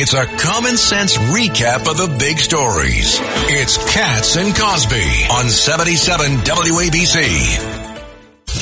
It's 0.00 0.14
a 0.14 0.26
common 0.26 0.76
sense 0.76 1.16
recap 1.16 1.90
of 1.90 1.96
the 1.96 2.06
big 2.20 2.38
stories. 2.38 3.18
It's 3.50 3.76
Cats 3.92 4.36
and 4.36 4.54
Cosby 4.54 5.26
on 5.32 5.48
77 5.48 6.36
WABC. 6.36 7.18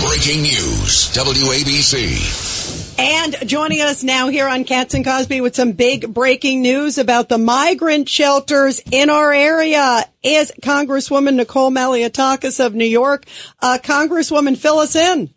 Breaking 0.00 0.40
news, 0.40 1.12
WABC. 1.12 2.96
And 2.98 3.36
joining 3.46 3.82
us 3.82 4.02
now 4.02 4.28
here 4.28 4.48
on 4.48 4.64
Cats 4.64 4.94
and 4.94 5.04
Cosby 5.04 5.42
with 5.42 5.54
some 5.54 5.72
big 5.72 6.14
breaking 6.14 6.62
news 6.62 6.96
about 6.96 7.28
the 7.28 7.36
migrant 7.36 8.08
shelters 8.08 8.80
in 8.90 9.10
our 9.10 9.30
area 9.30 10.06
is 10.22 10.50
Congresswoman 10.62 11.34
Nicole 11.34 11.70
Malliotakis 11.70 12.64
of 12.64 12.74
New 12.74 12.86
York. 12.86 13.26
Uh, 13.60 13.76
Congresswoman, 13.82 14.56
fill 14.56 14.78
us 14.78 14.96
in. 14.96 15.34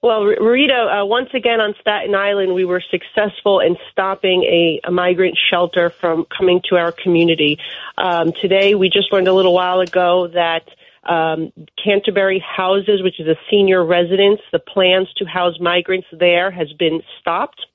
Well, 0.00 0.22
Rita, 0.26 1.00
uh, 1.00 1.04
once 1.06 1.30
again 1.34 1.60
on 1.60 1.74
Staten 1.80 2.14
Island, 2.14 2.54
we 2.54 2.64
were 2.64 2.80
successful 2.88 3.58
in 3.58 3.76
stopping 3.90 4.44
a, 4.44 4.80
a 4.84 4.92
migrant 4.92 5.36
shelter 5.50 5.90
from 5.90 6.24
coming 6.26 6.60
to 6.68 6.76
our 6.76 6.92
community. 6.92 7.58
Um, 7.96 8.32
today, 8.32 8.76
we 8.76 8.90
just 8.90 9.12
learned 9.12 9.26
a 9.26 9.32
little 9.32 9.52
while 9.52 9.80
ago 9.80 10.28
that 10.28 10.68
um, 11.02 11.52
Canterbury 11.82 12.38
Houses, 12.38 13.02
which 13.02 13.18
is 13.18 13.26
a 13.26 13.34
senior 13.50 13.84
residence, 13.84 14.40
the 14.52 14.60
plans 14.60 15.08
to 15.16 15.24
house 15.24 15.58
migrants 15.58 16.06
there 16.12 16.52
has 16.52 16.72
been 16.74 17.02
stopped. 17.20 17.66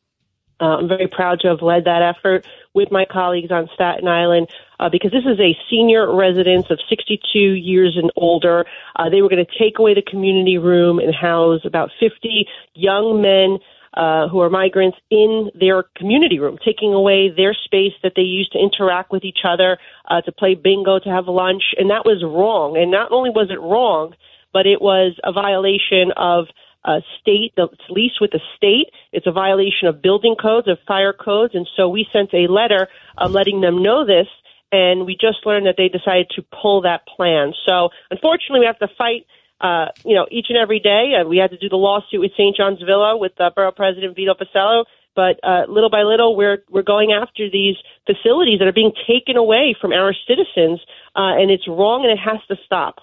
Uh, 0.61 0.77
I'm 0.77 0.87
very 0.87 1.07
proud 1.07 1.41
to 1.41 1.49
have 1.49 1.61
led 1.61 1.85
that 1.85 2.01
effort 2.01 2.47
with 2.73 2.89
my 2.89 3.03
colleagues 3.03 3.51
on 3.51 3.67
Staten 3.73 4.07
Island 4.07 4.47
uh, 4.83 4.89
because 4.89 5.11
this 5.11 5.23
is 5.23 5.39
a 5.39 5.57
senior 5.69 6.13
residence 6.13 6.65
of 6.69 6.77
62 6.89 7.39
years 7.39 7.95
and 7.95 8.11
older. 8.17 8.65
Uh, 8.97 9.09
they 9.09 9.21
were 9.21 9.29
going 9.29 9.43
to 9.43 9.57
take 9.57 9.79
away 9.79 9.93
the 9.93 10.01
community 10.01 10.57
room 10.57 10.99
and 10.99 11.15
house 11.15 11.61
about 11.63 11.89
50 12.01 12.45
young 12.73 13.21
men 13.21 13.59
uh, 13.93 14.27
who 14.27 14.41
are 14.41 14.49
migrants 14.49 14.97
in 15.09 15.51
their 15.57 15.83
community 15.95 16.37
room, 16.37 16.57
taking 16.65 16.93
away 16.93 17.29
their 17.29 17.53
space 17.53 17.93
that 18.01 18.13
they 18.17 18.23
use 18.23 18.49
to 18.49 18.59
interact 18.59 19.11
with 19.11 19.23
each 19.23 19.45
other, 19.47 19.77
uh, 20.09 20.19
to 20.21 20.33
play 20.33 20.53
bingo, 20.53 20.99
to 20.99 21.09
have 21.09 21.27
lunch, 21.27 21.63
and 21.77 21.89
that 21.89 22.03
was 22.03 22.21
wrong. 22.21 22.75
And 22.75 22.91
not 22.91 23.11
only 23.11 23.29
was 23.29 23.49
it 23.51 23.61
wrong, 23.61 24.15
but 24.51 24.65
it 24.65 24.81
was 24.81 25.17
a 25.23 25.31
violation 25.31 26.11
of 26.17 26.47
uh, 26.83 26.99
state, 27.21 27.53
the 27.55 27.69
lease 27.89 28.19
with 28.19 28.31
the 28.31 28.41
state. 28.57 28.87
It's 29.13 29.27
a 29.27 29.31
violation 29.31 29.87
of 29.87 30.01
building 30.01 30.35
codes, 30.35 30.67
of 30.67 30.77
fire 30.85 31.13
codes, 31.13 31.55
and 31.55 31.69
so 31.77 31.87
we 31.87 32.05
sent 32.11 32.33
a 32.33 32.51
letter 32.51 32.89
um, 33.17 33.31
letting 33.31 33.61
them 33.61 33.81
know 33.81 34.05
this. 34.05 34.27
And 34.73 35.05
we 35.05 35.13
just 35.13 35.45
learned 35.45 35.67
that 35.67 35.75
they 35.77 35.87
decided 35.87 36.31
to 36.35 36.41
pull 36.41 36.81
that 36.81 37.05
plan. 37.05 37.53
So 37.69 37.89
unfortunately, 38.09 38.61
we 38.61 38.65
have 38.65 38.79
to 38.79 38.89
fight 38.97 39.27
uh, 39.61 39.85
you 40.03 40.15
know, 40.15 40.25
each 40.29 40.47
and 40.49 40.57
every 40.57 40.79
day. 40.79 41.13
Uh, 41.15 41.27
we 41.27 41.37
had 41.37 41.51
to 41.51 41.57
do 41.57 41.69
the 41.69 41.77
lawsuit 41.77 42.19
with 42.19 42.31
St. 42.33 42.55
John's 42.57 42.81
Villa 42.85 43.15
with 43.15 43.31
uh, 43.39 43.49
Borough 43.55 43.71
President 43.71 44.15
Vito 44.15 44.33
Fossella. 44.33 44.83
But 45.15 45.39
uh, 45.43 45.65
little 45.69 45.89
by 45.89 46.01
little, 46.01 46.35
we're 46.35 46.63
we're 46.69 46.81
going 46.81 47.11
after 47.11 47.49
these 47.49 47.75
facilities 48.05 48.59
that 48.59 48.67
are 48.67 48.73
being 48.73 48.93
taken 49.07 49.37
away 49.37 49.75
from 49.79 49.93
our 49.93 50.13
citizens, 50.27 50.81
uh, 51.15 51.37
and 51.37 51.51
it's 51.51 51.67
wrong, 51.67 52.03
and 52.03 52.11
it 52.11 52.19
has 52.19 52.41
to 52.47 52.55
stop. 52.65 52.95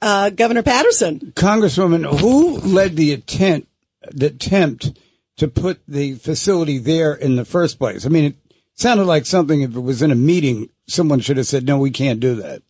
Uh, 0.00 0.30
Governor 0.30 0.62
Paterson, 0.62 1.32
Congresswoman, 1.34 2.20
who 2.20 2.58
led 2.58 2.96
the 2.96 3.12
attempt 3.12 3.68
the 4.10 4.26
attempt 4.26 4.92
to 5.38 5.48
put 5.48 5.80
the 5.88 6.14
facility 6.16 6.78
there 6.78 7.14
in 7.14 7.36
the 7.36 7.46
first 7.46 7.78
place? 7.78 8.04
I 8.04 8.10
mean, 8.10 8.24
it 8.24 8.36
sounded 8.74 9.04
like 9.04 9.24
something. 9.24 9.62
If 9.62 9.74
it 9.74 9.80
was 9.80 10.02
in 10.02 10.10
a 10.10 10.16
meeting, 10.16 10.68
someone 10.86 11.20
should 11.20 11.36
have 11.36 11.46
said, 11.46 11.64
"No, 11.64 11.78
we 11.78 11.90
can't 11.90 12.20
do 12.20 12.36
that." 12.36 12.62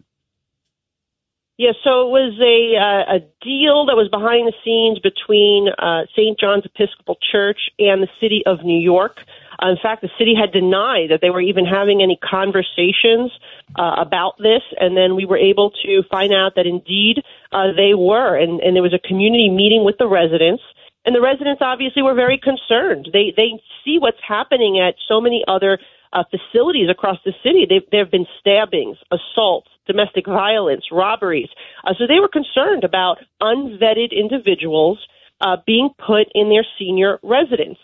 Yeah, 1.57 1.71
so 1.85 2.09
it 2.09 2.11
was 2.11 2.35
a 2.43 2.59
uh, 2.75 3.17
a 3.17 3.19
deal 3.39 3.87
that 3.87 3.95
was 3.95 4.09
behind 4.11 4.51
the 4.51 4.57
scenes 4.65 4.99
between 4.99 5.69
uh, 5.79 6.03
St. 6.11 6.39
John's 6.39 6.67
Episcopal 6.67 7.17
Church 7.31 7.71
and 7.79 8.03
the 8.03 8.11
city 8.21 8.43
of 8.45 8.65
New 8.65 8.79
York. 8.79 9.19
Uh, 9.63 9.71
in 9.71 9.77
fact, 9.81 10.03
the 10.03 10.11
city 10.19 10.35
had 10.35 10.51
denied 10.51 11.11
that 11.11 11.21
they 11.23 11.31
were 11.31 11.41
even 11.41 11.65
having 11.65 12.03
any 12.03 12.19
conversations 12.19 13.31
uh, 13.79 13.95
about 14.03 14.35
this, 14.39 14.63
and 14.81 14.97
then 14.97 15.15
we 15.15 15.27
were 15.27 15.39
able 15.39 15.71
to 15.87 16.03
find 16.11 16.33
out 16.33 16.57
that 16.57 16.67
indeed 16.67 17.23
uh, 17.53 17.71
they 17.71 17.95
were, 17.95 18.35
and, 18.35 18.59
and 18.59 18.75
there 18.75 18.83
was 18.83 18.93
a 18.93 19.07
community 19.07 19.49
meeting 19.49 19.85
with 19.85 19.95
the 19.99 20.09
residents. 20.09 20.63
And 21.07 21.15
the 21.15 21.21
residents 21.21 21.63
obviously 21.63 22.03
were 22.03 22.15
very 22.15 22.39
concerned. 22.39 23.11
They 23.13 23.33
they 23.37 23.63
see 23.85 23.99
what's 24.01 24.19
happening 24.27 24.81
at 24.81 24.97
so 25.07 25.21
many 25.21 25.45
other 25.47 25.79
uh, 26.15 26.23
facilities 26.31 26.89
across 26.89 27.19
the 27.25 27.33
city. 27.43 27.67
They've, 27.69 27.83
there 27.91 28.05
have 28.05 28.11
been 28.13 28.27
stabbings, 28.41 28.97
assaults, 29.11 29.69
domestic 29.87 30.27
violence, 30.27 30.85
robberies. 30.93 31.49
Uh, 31.85 31.95
so 31.99 32.07
they 32.07 32.21
were 32.21 32.29
concerned 32.29 32.85
about 32.85 33.19
unvetted 33.43 34.13
individuals 34.13 34.99
uh, 35.41 35.57
being 35.67 35.91
put 35.99 36.29
in 36.35 36.49
their 36.49 36.65
senior 36.79 37.19
residence. 37.23 37.79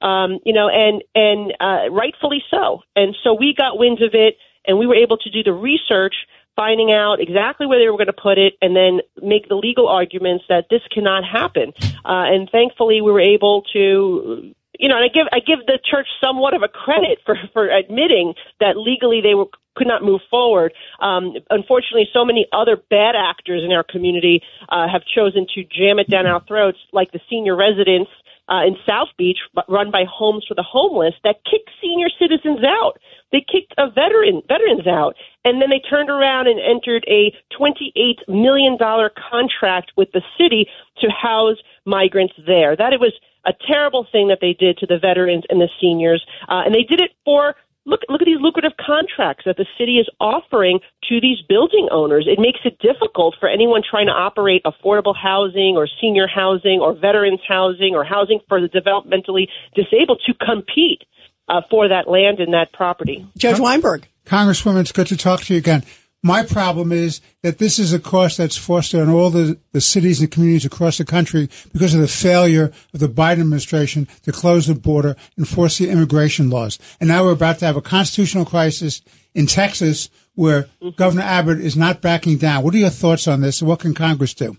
Um, 0.00 0.40
you 0.44 0.52
know, 0.52 0.68
and 0.68 1.02
and 1.14 1.54
uh, 1.60 1.88
rightfully 1.92 2.42
so. 2.50 2.80
And 2.96 3.14
so 3.22 3.34
we 3.34 3.54
got 3.56 3.78
wind 3.78 4.02
of 4.02 4.14
it, 4.14 4.36
and 4.66 4.76
we 4.76 4.86
were 4.86 4.96
able 4.96 5.16
to 5.18 5.30
do 5.30 5.44
the 5.44 5.52
research, 5.52 6.14
finding 6.56 6.90
out 6.90 7.20
exactly 7.20 7.68
where 7.68 7.78
they 7.78 7.88
were 7.88 7.96
going 7.96 8.08
to 8.08 8.12
put 8.12 8.36
it, 8.36 8.54
and 8.60 8.74
then 8.74 9.00
make 9.22 9.48
the 9.48 9.54
legal 9.54 9.86
arguments 9.86 10.44
that 10.48 10.66
this 10.70 10.80
cannot 10.92 11.22
happen. 11.24 11.72
Uh, 12.04 12.26
and 12.34 12.50
thankfully, 12.50 13.00
we 13.00 13.12
were 13.12 13.20
able 13.20 13.62
to 13.74 14.52
you 14.78 14.88
know, 14.88 14.96
and 14.96 15.04
I 15.04 15.08
give 15.08 15.26
I 15.32 15.40
give 15.40 15.66
the 15.66 15.78
church 15.84 16.06
somewhat 16.20 16.54
of 16.54 16.62
a 16.62 16.68
credit 16.68 17.18
for 17.24 17.36
for 17.52 17.68
admitting 17.68 18.34
that 18.60 18.76
legally 18.76 19.20
they 19.20 19.34
were 19.34 19.46
could 19.74 19.86
not 19.86 20.02
move 20.02 20.20
forward. 20.30 20.72
Um, 21.00 21.32
unfortunately, 21.50 22.08
so 22.12 22.24
many 22.24 22.46
other 22.52 22.76
bad 22.76 23.14
actors 23.16 23.62
in 23.64 23.72
our 23.72 23.82
community 23.82 24.42
uh, 24.68 24.86
have 24.90 25.02
chosen 25.04 25.46
to 25.54 25.64
jam 25.64 25.98
it 25.98 26.08
down 26.10 26.26
our 26.26 26.42
throats, 26.46 26.78
like 26.92 27.12
the 27.12 27.20
senior 27.28 27.56
residents 27.56 28.10
uh, 28.48 28.66
in 28.66 28.76
South 28.86 29.08
Beach, 29.16 29.38
run 29.68 29.90
by 29.90 30.04
Homes 30.04 30.44
for 30.46 30.54
the 30.54 30.62
Homeless, 30.62 31.14
that 31.24 31.44
kicked 31.44 31.70
senior 31.80 32.08
citizens 32.18 32.60
out. 32.64 32.98
They 33.30 33.40
kicked 33.40 33.74
a 33.78 33.88
veteran 33.88 34.42
veterans 34.48 34.86
out, 34.86 35.14
and 35.44 35.62
then 35.62 35.70
they 35.70 35.80
turned 35.80 36.10
around 36.10 36.48
and 36.48 36.60
entered 36.60 37.04
a 37.08 37.32
twenty-eight 37.56 38.20
million 38.28 38.76
dollar 38.76 39.10
contract 39.30 39.92
with 39.96 40.12
the 40.12 40.22
city 40.38 40.66
to 41.00 41.08
house 41.10 41.56
migrants 41.86 42.34
there. 42.46 42.76
That 42.76 42.92
it 42.92 43.00
was 43.00 43.14
a 43.44 43.52
terrible 43.66 44.06
thing 44.12 44.28
that 44.28 44.38
they 44.40 44.52
did 44.52 44.78
to 44.78 44.86
the 44.86 44.98
veterans 44.98 45.44
and 45.48 45.60
the 45.60 45.68
seniors, 45.80 46.24
uh, 46.48 46.62
and 46.64 46.74
they 46.74 46.84
did 46.84 47.00
it 47.00 47.10
for 47.24 47.54
look 47.84 48.00
look 48.08 48.22
at 48.22 48.26
these 48.26 48.40
lucrative 48.40 48.72
contracts 48.78 49.44
that 49.44 49.56
the 49.56 49.66
city 49.78 49.98
is 49.98 50.08
offering 50.20 50.80
to 51.08 51.20
these 51.20 51.38
building 51.48 51.88
owners. 51.90 52.26
It 52.28 52.38
makes 52.38 52.60
it 52.64 52.78
difficult 52.78 53.36
for 53.38 53.48
anyone 53.48 53.82
trying 53.88 54.06
to 54.06 54.12
operate 54.12 54.62
affordable 54.64 55.14
housing 55.16 55.74
or 55.76 55.88
senior 56.00 56.26
housing 56.26 56.80
or 56.80 56.94
veterans 56.94 57.40
housing 57.46 57.94
or 57.94 58.04
housing 58.04 58.40
for 58.48 58.60
the 58.60 58.68
developmentally 58.68 59.48
disabled 59.74 60.22
to 60.26 60.34
compete 60.34 61.02
uh, 61.48 61.62
for 61.70 61.88
that 61.88 62.08
land 62.08 62.40
and 62.40 62.54
that 62.54 62.72
property. 62.72 63.26
Judge 63.36 63.58
Weinberg. 63.58 64.06
Congresswoman, 64.24 64.80
it's 64.82 64.92
good 64.92 65.08
to 65.08 65.16
talk 65.16 65.40
to 65.42 65.54
you 65.54 65.58
again. 65.58 65.82
My 66.24 66.44
problem 66.44 66.92
is 66.92 67.20
that 67.42 67.58
this 67.58 67.80
is 67.80 67.92
a 67.92 67.98
cost 67.98 68.38
that's 68.38 68.56
fostered 68.56 69.00
on 69.00 69.10
all 69.10 69.30
the, 69.30 69.58
the 69.72 69.80
cities 69.80 70.20
and 70.20 70.30
communities 70.30 70.64
across 70.64 70.98
the 70.98 71.04
country 71.04 71.48
because 71.72 71.94
of 71.94 72.00
the 72.00 72.06
failure 72.06 72.70
of 72.94 73.00
the 73.00 73.08
Biden 73.08 73.40
administration 73.40 74.06
to 74.22 74.30
close 74.30 74.68
the 74.68 74.76
border, 74.76 75.16
and 75.36 75.46
enforce 75.46 75.78
the 75.78 75.90
immigration 75.90 76.48
laws. 76.48 76.78
And 77.00 77.08
now 77.08 77.24
we're 77.24 77.32
about 77.32 77.58
to 77.58 77.66
have 77.66 77.76
a 77.76 77.82
constitutional 77.82 78.44
crisis 78.44 79.02
in 79.34 79.46
Texas 79.46 80.10
where. 80.34 80.68
Governor 80.94 81.22
Abbott 81.22 81.58
is 81.58 81.76
not 81.76 82.00
backing 82.00 82.38
down. 82.38 82.62
What 82.62 82.74
are 82.74 82.78
your 82.78 82.90
thoughts 82.90 83.26
on 83.26 83.40
this 83.40 83.60
and 83.60 83.68
what 83.68 83.80
can 83.80 83.94
Congress 83.94 84.34
do? 84.34 84.56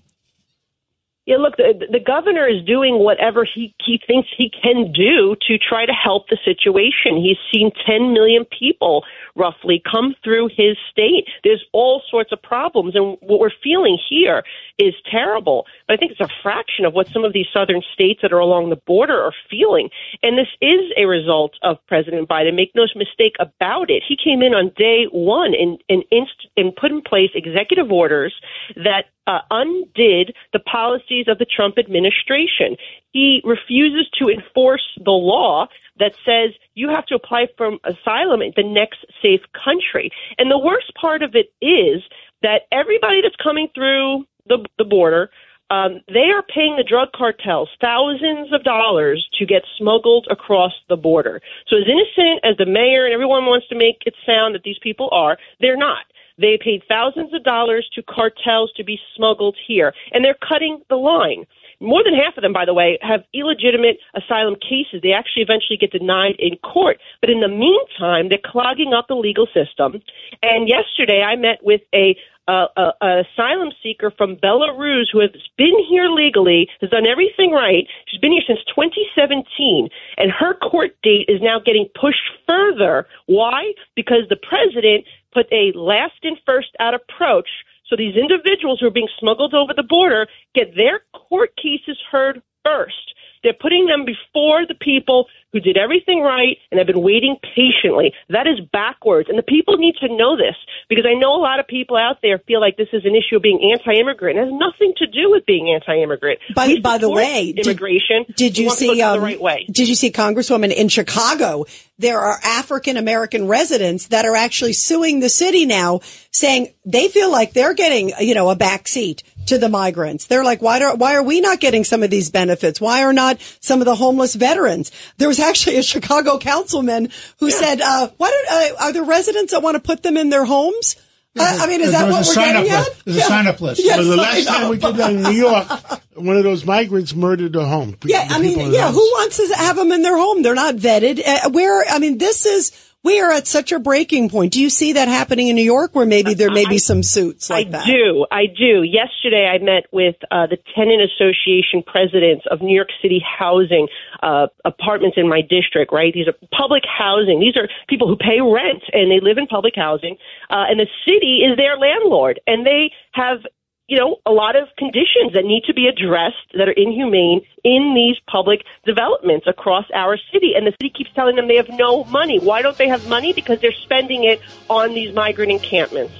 Yeah, 1.26 1.38
look, 1.38 1.56
the, 1.56 1.88
the 1.90 2.02
governor 2.02 2.48
is 2.48 2.66
doing 2.66 3.00
whatever 3.00 3.46
he, 3.46 3.74
he 3.86 3.98
thinks 4.06 4.28
he 4.38 4.52
can 4.52 4.92
do 4.92 5.38
to 5.48 5.58
try 5.58 5.86
to 5.86 5.94
help 5.94 6.28
the 6.28 6.38
situation. 6.44 7.16
He's 7.16 7.38
seen 7.54 7.72
10 7.88 8.12
million 8.12 8.44
people 8.44 9.06
roughly 9.36 9.82
come 9.90 10.16
through 10.22 10.50
his 10.50 10.76
state. 10.92 11.26
There's 11.46 11.64
all 11.72 12.02
sorts 12.12 12.34
of 12.34 12.42
problems, 12.42 12.96
and 12.96 13.18
what 13.22 13.40
we're 13.40 13.56
feeling 13.64 13.98
here 14.10 14.44
is 14.78 14.94
terrible. 15.10 15.66
But 15.88 15.94
I 15.94 15.98
think 15.98 16.12
it's 16.12 16.20
a 16.20 16.42
fraction 16.44 16.84
of 16.84 16.94
what 16.94 17.08
some 17.14 17.24
of 17.24 17.32
these 17.32 17.48
southern 17.54 17.82
states 17.94 18.20
that 18.22 18.34
are 18.34 18.40
along 18.40 18.70
the 18.70 18.82
border 18.86 19.20
are 19.24 19.34
feeling. 19.50 19.90
And 20.24 20.38
this 20.38 20.50
is 20.62 20.92
a 20.98 21.06
result 21.06 21.54
of 21.64 21.78
President 21.88 22.28
Biden. 22.28 22.54
Make 22.56 22.72
no 22.76 22.84
mistake 22.96 23.36
about 23.40 23.90
it. 23.90 24.04
He 24.06 24.18
came 24.22 24.42
in 24.42 24.54
on 24.54 24.72
day 24.76 25.06
one 25.12 25.54
and, 25.56 25.82
and, 25.88 26.04
inst- 26.12 26.50
and 26.58 26.76
put 26.76 26.92
in 26.92 27.02
place 27.02 27.30
executive 27.34 27.92
orders 27.92 28.34
that 28.76 29.06
uh, 29.28 29.40
undid 29.52 30.36
the 30.52 30.60
policies 30.60 31.28
of 31.28 31.38
the 31.38 31.46
Trump 31.46 31.78
administration. 31.78 32.76
He 33.12 33.42
refuses 33.44 34.10
to 34.20 34.30
enforce 34.30 34.84
the 34.98 35.12
law 35.12 35.68
that 36.00 36.14
says 36.26 36.52
you 36.74 36.90
have 36.90 37.06
to 37.08 37.16
apply 37.16 37.48
for 37.58 37.78
asylum 37.84 38.42
in 38.42 38.54
the 38.56 38.64
next 38.64 39.06
safe 39.22 39.42
country. 39.54 40.12
And 40.38 40.50
the 40.50 40.58
worst 40.58 40.92
part 41.00 41.22
of 41.22 41.36
it 41.36 41.54
is 41.62 42.02
that 42.42 42.64
everybody 42.72 43.22
that's 43.22 43.36
coming 43.42 43.70
through 43.74 44.26
the, 44.48 44.66
the 44.78 44.84
border, 44.84 45.30
um, 45.70 46.02
they 46.08 46.30
are 46.30 46.44
paying 46.44 46.76
the 46.76 46.84
drug 46.84 47.10
cartels 47.16 47.70
thousands 47.80 48.52
of 48.54 48.64
dollars 48.64 49.28
to 49.40 49.46
get 49.46 49.64
smuggled 49.78 50.28
across 50.30 50.74
the 50.90 50.98
border. 50.98 51.42
So 51.68 51.78
as 51.78 51.84
innocent 51.88 52.42
as 52.44 52.58
the 52.58 52.66
mayor 52.66 53.06
and 53.06 53.14
everyone 53.14 53.46
wants 53.46 53.68
to 53.70 53.76
make 53.76 54.04
it 54.06 54.16
sound 54.26 54.56
that 54.56 54.64
these 54.64 54.80
people 54.82 55.10
are, 55.12 55.38
they're 55.62 55.78
not. 55.78 56.06
They 56.38 56.58
paid 56.62 56.82
thousands 56.88 57.34
of 57.34 57.44
dollars 57.44 57.88
to 57.94 58.02
cartels 58.02 58.72
to 58.78 58.84
be 58.84 59.00
smuggled 59.16 59.56
here, 59.68 59.94
and 60.12 60.24
they're 60.26 60.38
cutting 60.48 60.82
the 60.90 60.96
line. 60.96 61.46
more 61.80 62.04
than 62.04 62.14
half 62.14 62.38
of 62.38 62.44
them, 62.44 62.54
by 62.54 62.66
the 62.66 62.74
way, 62.74 62.98
have 63.02 63.24
illegitimate 63.34 63.98
asylum 64.16 64.56
cases. 64.56 65.02
They 65.02 65.12
actually 65.12 65.44
eventually 65.44 65.78
get 65.78 65.92
denied 65.92 66.36
in 66.40 66.56
court. 66.58 66.98
But 67.20 67.30
in 67.30 67.42
the 67.42 67.50
meantime, 67.50 68.30
they're 68.30 68.40
clogging 68.44 68.94
up 68.94 69.08
the 69.08 69.16
legal 69.16 69.48
system. 69.54 70.02
And 70.42 70.70
yesterday, 70.70 71.22
I 71.22 71.36
met 71.36 71.60
with 71.64 71.82
a 71.94 72.16
uh, 72.46 72.68
a, 72.76 72.92
a 73.02 73.24
asylum 73.24 73.63
seeker 73.84 74.12
from 74.18 74.38
Belarus 74.38 75.12
who 75.12 75.20
has 75.20 75.32
been 75.58 75.78
here 75.88 76.08
legally, 76.08 76.68
has 76.82 76.90
done 76.90 77.06
everything 77.06 77.52
right. 77.52 77.86
She's 78.08 78.20
been 78.20 78.32
here 78.32 78.48
since 78.48 78.60
2017, 78.74 79.90
and 80.18 80.32
her 80.32 80.56
court 80.56 80.96
date 81.04 81.28
is 81.28 81.42
now 81.42 81.60
getting 81.60 81.88
pushed 82.00 82.24
further. 82.48 83.06
Why? 83.28 83.74
Because 83.96 84.24
the 84.30 84.38
president 84.38 85.06
put 85.34 85.46
a 85.52 85.78
last 85.78 86.24
in, 86.24 86.38
first 86.46 86.70
out 86.80 86.94
approach. 86.94 87.50
So 87.90 87.96
these 87.96 88.16
individuals 88.16 88.80
who 88.80 88.88
are 88.88 88.92
being 88.92 89.10
smuggled 89.20 89.54
over 89.54 89.74
the 89.76 89.84
border 89.84 90.28
get 90.56 90.76
their 90.76 91.02
court 91.14 91.52
cases 91.58 91.98
heard 92.10 92.42
first. 92.64 93.14
They're 93.44 93.54
putting 93.54 93.86
them 93.88 94.06
before 94.06 94.66
the 94.66 94.76
people 94.76 95.28
who 95.52 95.60
did 95.60 95.78
everything 95.78 96.22
right 96.22 96.58
and 96.72 96.80
have 96.80 96.88
been 96.88 97.02
waiting 97.04 97.36
patiently. 97.56 98.12
That 98.30 98.48
is 98.48 98.60
backwards. 98.72 99.30
And 99.30 99.38
the 99.38 99.44
people 99.44 99.78
need 99.78 99.96
to 100.02 100.08
know 100.08 100.36
this 100.36 100.56
because 100.90 101.06
I 101.08 101.14
know 101.14 101.36
a 101.36 101.42
lot 101.44 101.60
of 101.60 101.68
people 101.68 101.96
out 101.96 102.18
there 102.24 102.40
feel 102.40 102.60
like 102.60 102.76
this 102.76 102.88
is 102.92 103.06
an 103.06 103.16
issue 103.16 103.36
of 103.36 103.44
being 103.44 103.72
anti-immigrant. 103.72 104.40
It 104.40 104.46
has 104.46 104.52
nothing 104.52 104.94
to 104.98 105.06
do 105.06 105.30
with 105.30 105.46
being 105.46 105.70
anti-immigrant. 105.70 106.40
By, 106.56 106.80
by 106.80 106.98
the 106.98 107.10
way, 107.10 107.50
immigration. 107.56 108.26
Did, 108.36 108.58
We 108.58 108.64
you 108.64 108.68
want 108.68 108.80
to 108.80 108.86
go 108.88 108.94
see? 108.94 108.98
the 109.02 109.08
Um, 109.08 109.22
right 109.22 109.40
way. 109.40 109.68
Did 109.72 109.88
you 109.90 109.96
see 109.96 110.12
Congresswoman 110.12 110.74
in 110.74 110.88
Chicago? 110.88 111.66
There 112.00 112.18
are 112.20 112.40
African 112.44 112.98
American 112.98 113.48
residents 113.48 114.08
that 114.08 114.26
are 114.26 114.36
actually 114.36 114.74
suing 114.74 115.20
the 115.20 115.30
city 115.30 115.68
now, 115.68 116.00
saying 116.32 116.74
they 116.84 117.10
feel 117.10 117.32
like 117.32 117.54
they're 117.54 117.76
getting, 117.76 118.12
you 118.20 118.34
know, 118.34 118.50
a 118.50 118.56
back 118.56 118.88
seat 118.88 119.22
to 119.48 119.58
the 119.58 119.70
migrants. 119.70 120.28
They're 120.28 120.44
like, 120.44 120.62
why 120.62 120.80
do, 120.80 120.94
why 120.96 121.16
are 121.16 121.24
we 121.24 121.42
not 121.42 121.60
getting 121.60 121.84
some 121.84 122.04
of 122.04 122.10
these 122.10 122.30
benefits? 122.30 122.80
Why 122.80 123.04
are 123.04 123.14
not 123.14 123.42
some 123.60 123.82
of 123.82 123.86
the 123.86 123.96
homeless 123.96 124.36
veterans? 124.36 124.92
There 125.18 125.28
was 125.28 125.40
actually 125.40 125.78
a 125.78 125.84
Chicago 125.84 126.38
councilman 126.38 127.10
who 127.40 127.52
said, 127.52 127.82
uh, 127.82 128.10
why 128.18 128.30
don't, 128.30 128.48
uh, 128.52 128.84
are 128.86 128.94
there 128.94 129.04
residents 129.04 129.52
that 129.52 129.62
want 129.62 129.76
to 129.76 129.82
put 129.82 130.04
them 130.04 130.18
in 130.18 130.30
their 130.30 130.46
homes? 130.46 130.96
Uh, 131.38 131.58
I 131.62 131.68
mean, 131.68 131.82
is 131.82 131.92
that 131.94 132.12
what 132.12 132.28
we're 132.28 132.36
getting 132.36 132.72
list. 132.72 132.92
at? 132.92 133.06
There's 133.06 133.18
a 133.18 133.22
sign-up 133.22 133.60
list. 133.60 133.82
Yes, 133.84 133.98
Well, 133.98 134.08
the 134.08 134.18
last 134.18 134.48
time 134.48 134.70
we 134.70 134.78
did 134.78 134.96
that 134.98 135.14
in 135.14 135.24
New 135.24 135.32
York, 135.32 135.68
one 136.14 136.38
of 136.38 136.44
those 136.44 136.64
migrants 136.64 137.16
murdered 137.16 137.56
a 137.56 137.66
home. 137.66 137.98
Yeah, 138.06 138.28
I 138.30 138.40
mean, 138.40 138.72
yeah, 138.72 138.92
who 138.92 139.00
wants 139.00 139.38
to 139.38 139.56
have 139.56 139.76
them 139.76 139.92
in 139.92 140.04
their 140.04 140.16
home? 140.16 140.44
They're 140.44 140.54
not 140.54 140.76
vetted. 140.76 141.20
Uh, 141.26 141.50
where, 141.50 141.84
I 141.90 141.98
mean, 141.98 142.20
this 142.20 142.46
is, 142.46 142.83
we 143.04 143.20
are 143.20 143.32
at 143.32 143.48
such 143.48 143.72
a 143.72 143.80
breaking 143.80 144.30
point. 144.30 144.54
Do 144.54 144.62
you 144.62 144.70
see 144.70 144.94
that 144.94 145.10
happening 145.10 145.50
in 145.50 145.56
New 145.56 145.64
York 145.64 145.94
where 145.94 146.06
maybe 146.06 146.34
there 146.34 146.52
may 146.52 146.66
be 146.66 146.78
some 146.78 147.04
suits 147.04 147.50
like 147.50 147.68
I 147.68 147.72
that? 147.72 147.86
do. 147.86 148.26
I 148.32 148.46
do. 148.46 148.84
Yesterday, 148.84 149.46
I 149.46 149.58
met 149.62 149.92
with 149.92 150.16
uh, 150.32 150.48
the 150.48 150.58
tenant 150.74 151.02
association 151.04 151.84
presidents 151.86 152.46
of 152.50 152.62
New 152.62 152.76
York 152.76 152.90
City 153.02 153.22
housing 153.22 153.88
uh, 154.22 154.48
apartments 154.64 155.18
in 155.18 155.28
my 155.28 155.42
district. 155.42 155.92
Right, 155.92 156.14
these 156.14 156.28
are 156.28 156.36
public 156.58 156.84
housing. 156.86 157.40
These 157.42 157.58
are 157.58 157.68
people 157.90 158.08
who 158.08 158.16
pay 158.16 158.40
rent 158.40 158.84
and 158.94 159.12
they 159.12 159.20
live 159.20 159.38
in 159.38 159.48
public 159.48 159.74
housing, 159.76 160.16
uh, 160.50 160.64
and 160.70 160.80
the 160.80 160.88
city 161.06 161.42
is 161.44 161.58
their 161.58 161.78
landlord, 161.78 162.40
and 162.48 162.66
they 162.66 162.92
have. 163.12 163.40
You 163.88 164.00
know, 164.00 164.18
a 164.26 164.32
lot 164.32 164.56
of 164.56 164.70
conditions 164.78 165.34
that 165.34 165.44
need 165.44 165.64
to 165.68 165.74
be 165.74 165.88
addressed 165.88 166.38
that 166.58 166.70
are 166.70 166.72
inhumane 166.72 167.42
in 167.66 167.94
these 167.94 168.16
public 168.32 168.64
developments 168.86 169.46
across 169.46 169.86
our 169.94 170.18
city. 170.32 170.54
And 170.56 170.66
the 170.66 170.72
city 170.72 170.90
keeps 170.90 171.12
telling 171.14 171.36
them 171.36 171.48
they 171.50 171.58
have 171.58 171.68
no 171.70 172.06
money. 172.06 172.40
Why 172.40 172.62
don't 172.62 172.78
they 172.78 172.88
have 172.88 173.08
money? 173.10 173.34
Because 173.34 173.60
they're 173.60 173.74
spending 173.74 174.24
it 174.24 174.42
on 174.70 174.94
these 174.94 175.14
migrant 175.14 175.52
encampments. 175.52 176.14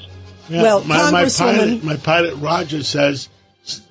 Yeah, 0.50 0.62
Well, 0.62 0.84
my, 0.84 1.10
my 1.10 1.30
pilot, 1.30 1.84
my 1.86 1.96
pilot 1.96 2.36
Roger 2.36 2.84
says 2.84 3.30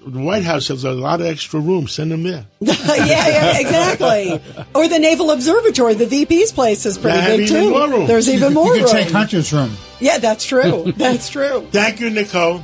the 0.07 0.21
White 0.21 0.45
House 0.45 0.69
has 0.69 0.85
a 0.85 0.93
lot 0.93 1.23
of 1.23 1.27
extra 1.27 1.59
room. 1.59 1.89
Send 1.89 2.13
them 2.13 2.25
there. 2.25 2.45
yeah, 2.61 2.75
yeah, 3.07 3.59
exactly. 3.59 4.33
Or 4.75 4.87
the 4.87 4.99
Naval 4.99 5.31
Observatory, 5.31 5.95
the 5.95 6.05
VP's 6.07 6.53
place 6.53 6.85
is 6.85 6.99
pretty 6.99 7.17
They 7.17 7.23
have 7.23 7.37
big 7.39 7.49
even 7.49 7.63
too. 7.63 7.71
more 7.71 7.89
room. 7.89 8.07
There's 8.07 8.29
even 8.29 8.51
You 8.51 8.55
more 8.55 8.75
can 8.75 8.83
room. 8.85 8.93
take 8.93 9.11
Hunter's 9.11 9.51
room. 9.51 9.75
yeah, 9.99 10.19
that's 10.19 10.45
true. 10.45 10.93
That's 10.97 11.31
true. 11.31 11.67
Thank 11.71 12.01
you, 12.01 12.11
Nicole. 12.11 12.63